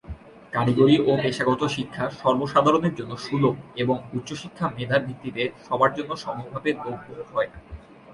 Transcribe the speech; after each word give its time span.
কারিগরি 0.53 0.95
ও 1.01 1.11
পেশাগত 1.23 1.61
শিক্ষা 1.75 2.05
সর্বসাধারণের 2.21 2.93
জন্য 2.99 3.13
সুলভ 3.25 3.55
হবে 3.57 3.79
এবং 3.83 3.95
উচ্চশিক্ষা 4.17 4.65
মেধার 4.69 5.01
ভিত্তিতে 5.07 5.43
সবার 5.67 5.91
জন্য 5.97 6.11
সমভাবে 6.23 6.69
লভ্য 6.77 7.07
হবে। 7.19 7.49